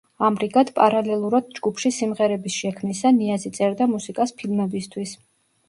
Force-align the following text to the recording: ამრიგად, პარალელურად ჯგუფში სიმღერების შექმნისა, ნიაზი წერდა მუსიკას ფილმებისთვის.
ამრიგად, 0.27 0.69
პარალელურად 0.79 1.51
ჯგუფში 1.59 1.91
სიმღერების 1.99 2.57
შექმნისა, 2.63 3.13
ნიაზი 3.21 3.55
წერდა 3.61 3.91
მუსიკას 3.95 4.37
ფილმებისთვის. 4.43 5.17